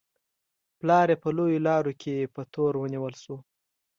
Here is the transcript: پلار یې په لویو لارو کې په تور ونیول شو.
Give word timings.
پلار 0.79 1.07
یې 1.11 1.17
په 1.23 1.29
لویو 1.37 1.63
لارو 1.67 1.93
کې 2.01 2.31
په 2.33 2.41
تور 2.53 2.73
ونیول 2.77 3.13
شو. 3.23 3.35